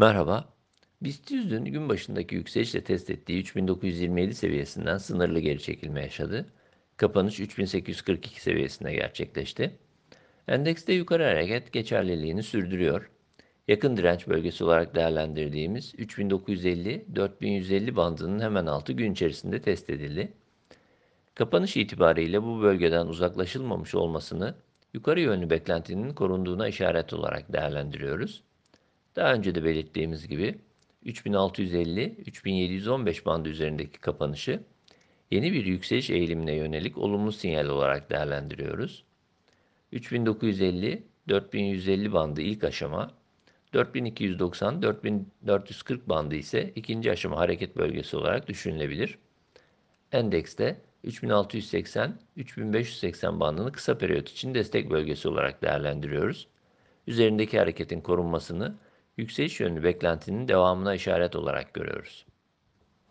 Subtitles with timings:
[0.00, 0.48] Merhaba.
[1.02, 6.46] BIST 100'ün gün başındaki yükselişle test ettiği 3927 seviyesinden sınırlı geri çekilme yaşadı.
[6.96, 9.78] Kapanış 3842 seviyesinde gerçekleşti.
[10.48, 13.10] Endekste yukarı hareket geçerliliğini sürdürüyor.
[13.68, 20.32] Yakın direnç bölgesi olarak değerlendirdiğimiz 3950-4150 bandının hemen altı gün içerisinde test edildi.
[21.34, 24.54] Kapanış itibariyle bu bölgeden uzaklaşılmamış olmasını
[24.94, 28.42] yukarı yönlü beklentinin korunduğuna işaret olarak değerlendiriyoruz.
[29.16, 30.58] Daha önce de belirttiğimiz gibi
[31.06, 34.60] 3650-3715 bandı üzerindeki kapanışı
[35.30, 39.04] yeni bir yükseliş eğilimine yönelik olumlu sinyal olarak değerlendiriyoruz.
[39.92, 43.14] 3950-4150 bandı ilk aşama,
[43.74, 49.18] 4290-4440 bandı ise ikinci aşama hareket bölgesi olarak düşünülebilir.
[50.12, 56.48] Endekste 3680-3580 bandını kısa periyot için destek bölgesi olarak değerlendiriyoruz.
[57.06, 58.74] Üzerindeki hareketin korunmasını
[59.16, 62.26] yükseliş yönlü beklentinin devamına işaret olarak görüyoruz.